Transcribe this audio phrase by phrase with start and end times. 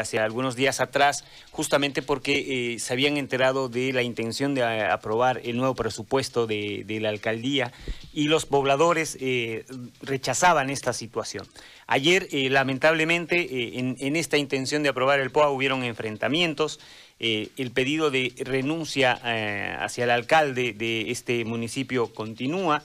[0.00, 4.84] hace algunos días atrás, justamente porque eh, se habían enterado de la intención de eh,
[4.84, 7.72] aprobar el nuevo presupuesto de, la alcaldía
[8.12, 9.64] y los pobladores eh,
[10.02, 11.46] rechazaban esta situación.
[11.86, 16.80] Ayer, lamentablemente, en, esta intención de aprobar el POA hubieron enfrentamientos.
[17.18, 19.12] el pedido de renuncia
[19.80, 22.82] hacia el alcalde de este municipio continúa.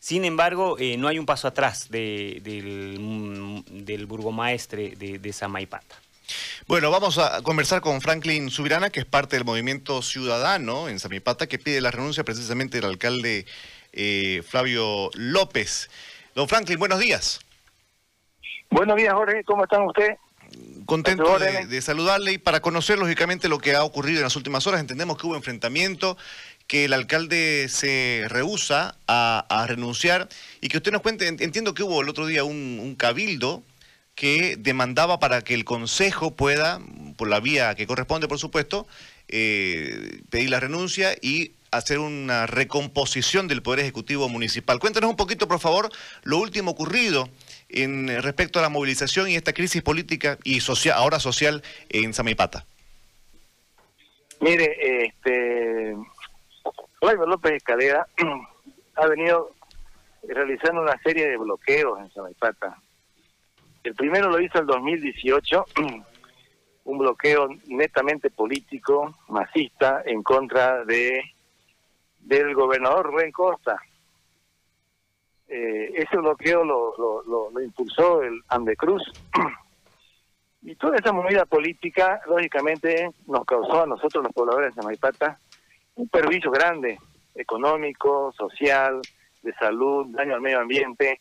[0.00, 2.42] Sin embargo, no hay un paso atrás del,
[3.70, 6.03] del burgomaestre de, de Samaipata.
[6.66, 11.46] Bueno, vamos a conversar con Franklin Subirana, que es parte del movimiento ciudadano en Samipata,
[11.46, 13.46] que pide la renuncia precisamente del alcalde
[13.92, 15.90] eh, Flavio López.
[16.34, 17.40] Don Franklin, buenos días.
[18.70, 19.44] Buenos días, Jorge.
[19.44, 20.18] ¿Cómo están ustedes?
[20.86, 24.80] Contento de, saludarle y para conocer lógicamente lo que ha ocurrido en las últimas horas.
[24.80, 26.16] Entendemos que hubo enfrentamiento,
[26.66, 30.28] que el alcalde se rehúsa a, renunciar
[30.60, 33.62] y que usted nos cuente, entiendo que hubo el otro día un cabildo
[34.14, 36.80] que demandaba para que el Consejo pueda,
[37.16, 38.86] por la vía que corresponde, por supuesto,
[39.28, 44.78] eh, pedir la renuncia y hacer una recomposición del Poder Ejecutivo Municipal.
[44.78, 45.90] Cuéntanos un poquito, por favor,
[46.22, 47.28] lo último ocurrido
[47.68, 52.64] en respecto a la movilización y esta crisis política y social, ahora social en Samipata.
[54.40, 55.96] Mire, este,
[57.00, 58.06] Flavio López Escalera
[58.94, 59.52] ha venido
[60.28, 62.78] realizando una serie de bloqueos en Samipata
[63.84, 65.66] el primero lo hizo el 2018,
[66.84, 71.22] un bloqueo netamente político, masista, en contra de
[72.20, 73.78] del gobernador Rubén Costa.
[75.46, 79.02] Eh, ese bloqueo lo, lo, impulsó el Andecruz.
[80.62, 85.38] y toda esa movida política, lógicamente, nos causó a nosotros, los pobladores de Maipata,
[85.96, 86.98] un perjuicio grande,
[87.34, 89.02] económico, social,
[89.42, 91.20] de salud, daño al medio ambiente,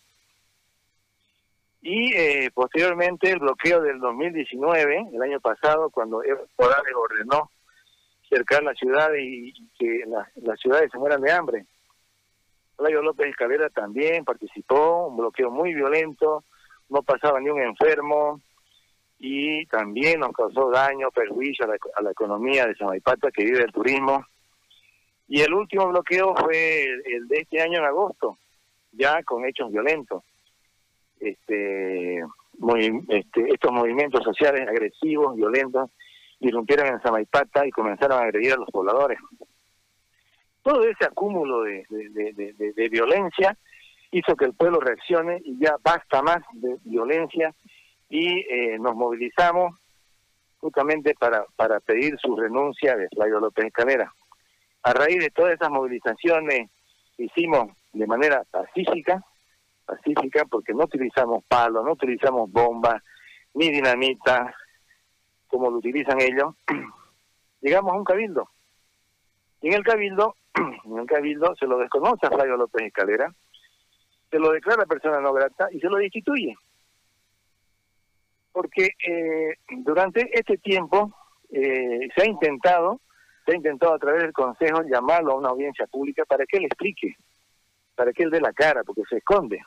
[1.86, 7.52] y eh, posteriormente el bloqueo del 2019, el año pasado, cuando Evo Morales ordenó
[8.30, 11.66] cercar la ciudad y, que las ciudades se mueran de hambre.
[12.78, 16.46] Flavio López Escalera también participó, un bloqueo muy violento,
[16.88, 18.40] no pasaba ni un enfermo
[19.20, 24.26] y también nos causó daño, perjuicio a la, economía de Samaipata que vive del turismo.
[25.28, 28.38] Y el último bloqueo fue el de este año en agosto,
[28.94, 30.24] ya con hechos violentos
[31.24, 32.20] este,
[33.10, 35.90] este, estos movimientos sociales agresivos, violentos,
[36.40, 39.20] irrumpieron en Samaipata y comenzaron a agredir a los pobladores.
[40.62, 43.58] Todo ese acúmulo de, violencia
[44.12, 47.54] hizo que el pueblo reaccione y ya basta más de violencia
[48.10, 49.76] y eh, nos movilizamos
[50.58, 54.14] justamente para, pedir su renuncia de Flavio López Escalera.
[54.84, 56.70] A raíz de todas esas movilizaciones
[57.18, 59.22] hicimos de manera pacífica,
[59.86, 63.02] pacífica porque no utilizamos palos, no utilizamos bombas,
[63.54, 64.54] ni dinamita,
[65.48, 66.56] como lo utilizan ellos,
[67.62, 68.50] llegamos a un cabildo.
[69.62, 73.34] Y en el cabildo, en el cabildo se lo desconoce a Flavio López Escalera,
[74.30, 76.56] se lo declara persona no grata y se lo destituye.
[78.52, 81.14] Porque eh, durante este tiempo
[81.52, 83.00] eh, se ha intentado,
[83.46, 86.66] se ha intentado a través del Consejo llamarlo a una audiencia pública para que él
[86.66, 87.16] explique,
[87.96, 89.62] para que él dé la cara, porque se esconde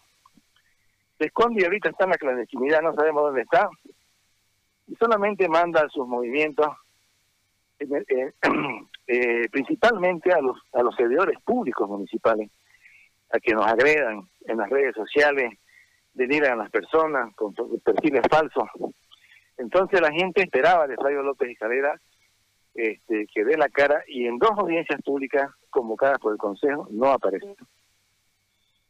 [1.18, 3.68] se esconde y ahorita está en la clandestinidad, no sabemos dónde está,
[4.86, 6.66] y solamente manda sus movimientos,
[7.78, 12.50] eh, principalmente a los, a los servidores públicos municipales,
[13.30, 15.52] a que nos agredan en las redes sociales,
[16.14, 18.64] denigran a las personas con perfiles falsos.
[19.58, 22.00] Entonces la gente esperaba de Flavio López y Calera
[22.74, 27.10] este, que dé la cara y en dos audiencias públicas convocadas por el Consejo no
[27.10, 27.56] apareció.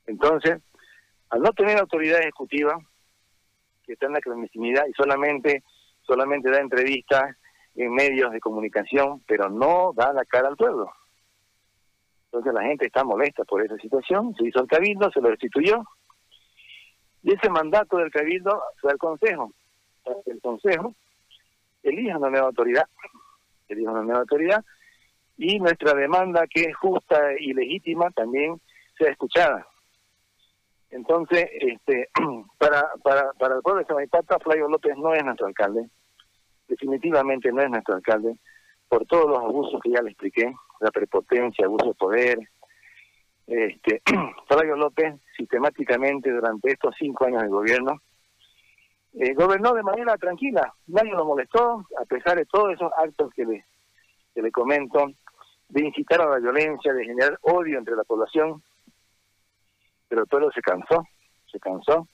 [0.06, 0.60] Entonces,
[1.30, 2.78] al no tener autoridad ejecutiva,
[3.84, 5.62] que está en la clandestinidad y solamente,
[6.02, 7.36] solamente da entrevistas
[7.74, 10.90] en medios de comunicación, pero no da la cara al pueblo.
[12.26, 15.82] Entonces la gente está molesta por esa situación, se hizo el cabildo, se lo destituyó,
[17.22, 19.52] y ese mandato del cabildo fue al consejo.
[20.26, 20.94] El consejo
[21.82, 22.86] elija una nueva autoridad,
[23.68, 24.64] elija una nueva autoridad,
[25.36, 28.60] y nuestra demanda, que es justa y legítima, también
[28.96, 29.66] sea escuchada.
[30.96, 32.08] Entonces, este,
[32.58, 35.90] para, para, para el pueblo de Samaipata, Flavio López no es nuestro alcalde.
[36.68, 38.36] Definitivamente no es nuestro alcalde,
[38.88, 42.38] por todos los abusos que ya le expliqué, la prepotencia, abuso de poder.
[43.46, 44.02] Este,
[44.48, 48.00] Flavio López, sistemáticamente durante estos cinco años de gobierno,
[49.12, 53.44] eh, gobernó de manera tranquila, nadie lo molestó, a pesar de todos esos actos que
[53.44, 53.64] le,
[54.34, 55.06] que le comento,
[55.68, 58.62] de incitar a la violencia, de generar odio entre la población,
[60.08, 61.06] pero el pueblo se cansó,
[61.50, 62.08] se cansó,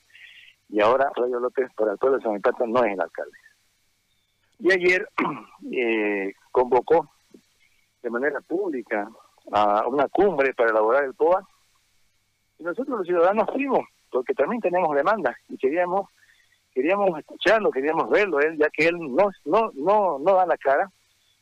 [0.68, 3.36] y ahora Rayo López para el pueblo de San Miguel no es el alcalde.
[4.58, 5.08] Y ayer
[5.72, 7.10] eh, convocó
[8.02, 9.08] de manera pública
[9.52, 11.46] a una cumbre para elaborar el POA.
[12.58, 13.80] Y nosotros los ciudadanos fuimos,
[14.10, 16.08] porque también tenemos demandas y queríamos
[16.72, 20.90] queríamos escucharlo, queríamos verlo él, ya que él no no no no da la cara.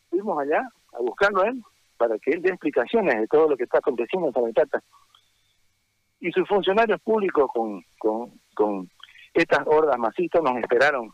[0.08, 0.61] Fuimos allá
[0.93, 1.62] a buscarlo a él
[1.97, 4.82] para que él dé explicaciones de todo lo que está aconteciendo en Sabatata.
[6.21, 8.91] Y sus funcionarios públicos con, con, con
[9.33, 11.13] estas hordas masistas nos esperaron,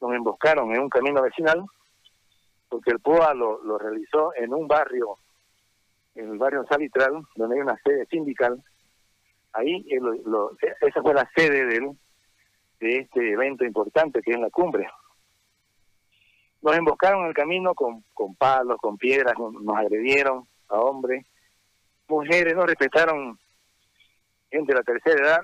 [0.00, 1.64] nos emboscaron en un camino vecinal,
[2.68, 5.18] porque el POA lo, lo realizó en un barrio,
[6.14, 8.62] en el barrio Salitral, donde hay una sede sindical.
[9.52, 9.84] Ahí
[10.26, 11.96] lo, esa fue la sede de,
[12.80, 14.88] de este evento importante que es la cumbre.
[16.60, 21.24] Nos emboscaron en el camino con, con palos, con piedras, nos agredieron a hombres,
[22.08, 23.38] mujeres, no respetaron
[24.50, 25.40] gente de la tercera edad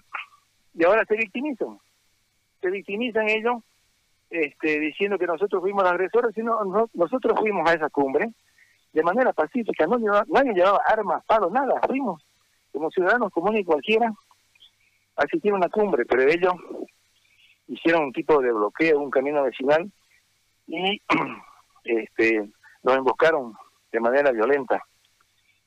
[0.74, 1.78] y ahora se victimizan.
[2.60, 3.62] Se victimizan ellos
[4.30, 6.58] este, diciendo que nosotros fuimos agresores, sino
[6.94, 8.30] nosotros fuimos a esa cumbre
[8.92, 12.24] de manera pacífica, no nadie llevaba armas, palos, nada, fuimos
[12.72, 14.06] como ciudadanos comunes y cualquiera
[15.16, 16.54] a asistir a una cumbre, pero ellos
[17.68, 19.90] hicieron un tipo de bloqueo, un camino vecinal
[20.66, 21.00] y
[21.84, 22.48] este,
[22.82, 23.54] nos emboscaron
[23.92, 24.82] de manera violenta.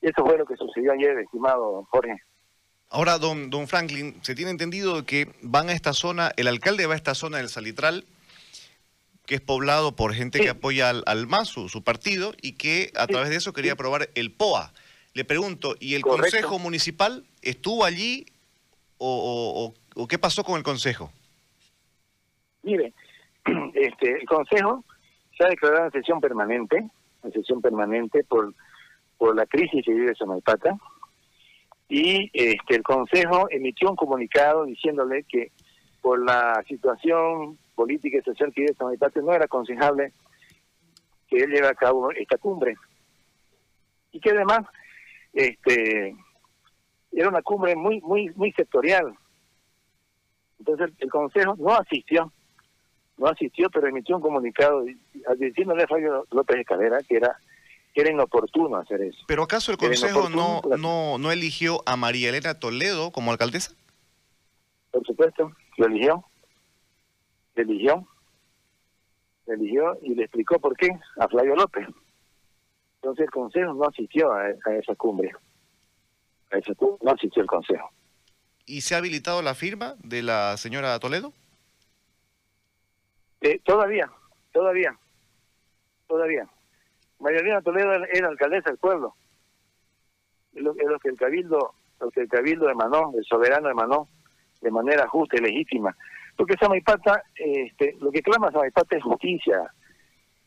[0.00, 2.22] Y eso fue lo que sucedió ayer, estimado Jorge.
[2.90, 6.94] Ahora, don, don Franklin, se tiene entendido que van a esta zona, el alcalde va
[6.94, 8.04] a esta zona del Salitral,
[9.26, 13.06] que es poblado por gente que apoya al, al MAS, su, partido, y que a
[13.06, 14.72] través de eso quería aprobar el POA.
[15.12, 18.24] Le pregunto, ¿y el Consejo Municipal estuvo allí
[18.96, 21.12] o, o, o, qué pasó con el Consejo?
[22.62, 22.94] Mire,
[23.74, 24.82] este, el Consejo
[25.36, 26.88] se ha declarado en sesión permanente,
[27.22, 28.54] en sesión permanente por,
[29.18, 30.74] por la crisis que vive Samaipata,
[31.88, 35.50] y este, el Consejo emitió un comunicado diciéndole que
[36.02, 40.12] por la situación política y social que vive Samaipata no era aconsejable
[41.28, 42.76] que él lleve a cabo esta cumbre.
[44.12, 44.60] Y que además
[45.32, 46.14] este
[47.12, 49.14] era una cumbre muy muy muy sectorial.
[50.58, 52.32] Entonces el Consejo no asistió
[53.16, 54.84] no asistió, pero emitió un comunicado
[55.38, 57.36] diciéndole a Fabio López Escalera que era
[58.00, 59.18] era inoportuno hacer eso.
[59.26, 63.72] ¿Pero acaso el Consejo no, no, no eligió a María Elena Toledo como alcaldesa?
[64.90, 66.24] Por supuesto, lo eligió.
[67.54, 68.08] Lo eligió.
[69.46, 71.88] Lo eligió y le explicó por qué a Flavio López.
[72.96, 75.32] Entonces el Consejo no asistió a, esa cumbre.
[76.50, 77.90] A esa cumbre no asistió el Consejo.
[78.66, 81.32] ¿Y se ha habilitado la firma de la señora Toledo?
[83.40, 84.10] Eh, todavía,
[84.52, 84.98] todavía,
[86.06, 86.48] todavía.
[87.20, 89.14] María Toledo era alcaldesa del pueblo.
[90.54, 94.08] Es lo, que el cabildo, lo que el cabildo emanó, el soberano emanó
[94.60, 95.96] de manera justa y legítima.
[96.36, 99.72] Porque Samaipata, este, lo que clama Samaipata es justicia,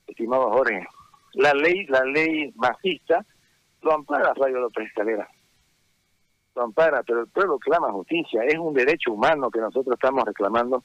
[0.07, 0.85] estimado Jorge.
[1.33, 3.25] La ley, la ley masista
[3.81, 5.29] lo ampara Radio López Escalera.
[6.55, 8.43] Lo ampara, pero el pueblo clama justicia.
[8.43, 10.83] Es un derecho humano que nosotros estamos reclamando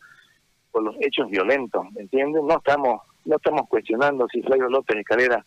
[0.71, 2.43] por los hechos violentos, ¿entiendes?
[2.43, 5.45] No estamos no estamos cuestionando si Flavio López Escalera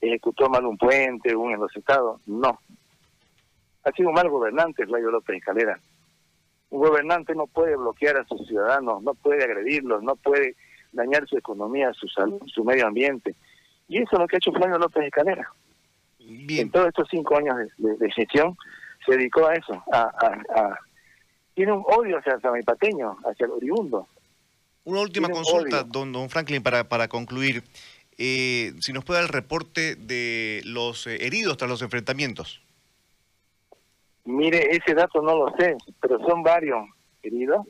[0.00, 2.60] ejecutó mal un puente, un en los estados, no.
[3.84, 5.78] Ha sido un mal gobernante Flavio López Escalera.
[6.70, 10.56] Un gobernante no puede bloquear a sus ciudadanos, no puede agredirlos, no puede
[10.92, 13.34] dañar su economía, su salud, su medio ambiente.
[13.88, 15.50] Y eso es lo que ha hecho Flavio López Escalera.
[16.20, 18.56] En todos estos cinco años de, gestión
[19.04, 20.78] se dedicó a eso, a,
[21.54, 24.06] tiene un odio hacia el samipateño, hacia el oriundo.
[24.84, 27.64] Una última consulta, don, don Franklin, para, para concluir.
[28.22, 32.60] Eh, si nos puede dar el reporte de los eh, heridos tras los enfrentamientos.
[34.26, 36.86] Mire, ese dato no lo sé, pero son varios
[37.22, 37.66] heridos.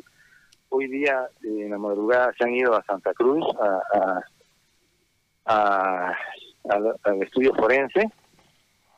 [0.68, 3.46] Hoy día, en la madrugada, se han ido a Santa Cruz,
[3.94, 4.22] a,
[5.46, 6.16] a,
[6.68, 8.10] al estudio forense,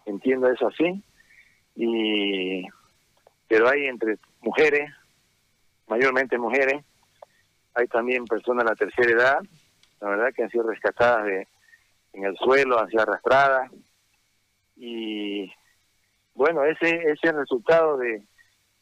[0.07, 1.05] entiendo eso así,
[1.77, 2.67] y
[3.47, 4.91] pero hay entre mujeres,
[5.87, 6.83] mayormente mujeres,
[7.75, 9.39] hay también personas de la tercera edad,
[10.03, 11.49] la verdad que han sido rescatadas de,
[12.13, 13.71] en el suelo, han sido arrastradas.
[14.77, 15.51] Y
[16.35, 18.27] bueno, ese, es el resultado de,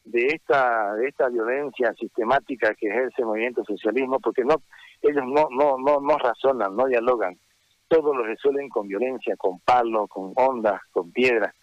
[0.03, 4.63] de esta de esta violencia sistemática que ejerce el movimiento socialismo porque no
[5.03, 7.37] ellos no no no no razonan no dialogan.
[7.87, 11.53] Todo lo resuelven con violencia con palos con ondas con piedras.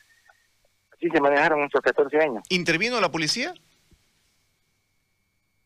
[0.93, 2.45] Así se manejaron estos 14 años.
[2.49, 3.55] Intervino la policía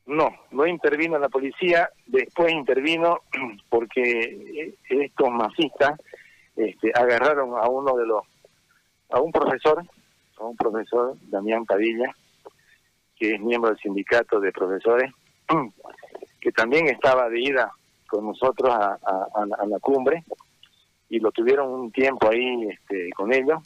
[0.07, 3.21] no, no intervino la policía, después intervino
[3.69, 5.99] porque estos masistas
[6.57, 8.23] este, agarraron a uno de los,
[9.11, 9.85] a un profesor,
[10.39, 12.15] a un profesor, Damián Padilla,
[13.17, 15.13] que es miembro del sindicato de profesores,
[16.41, 17.73] que también estaba de ida
[18.09, 18.99] con nosotros a,
[19.67, 20.25] la cumbre
[21.09, 23.63] y lo tuvieron un tiempo ahí este, con ellos.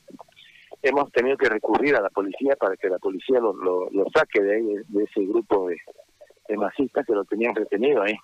[0.82, 4.54] Hemos tenido que recurrir a la policía para que la policía lo, lo, saque de,
[4.54, 5.78] ahí, de ese grupo de,
[6.48, 8.16] de masistas que lo tenían retenido ahí,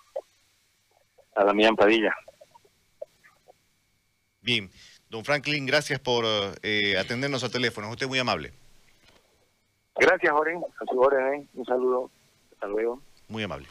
[1.34, 2.14] a Damián Padilla.
[4.40, 4.70] Bien,
[5.08, 6.24] don Franklin, gracias por
[6.62, 8.52] eh, atendernos al teléfono, usted muy amable.
[9.96, 12.10] Gracias, Jorge, a su orden, un saludo,
[12.52, 13.00] hasta luego.
[13.28, 13.68] Muy amable.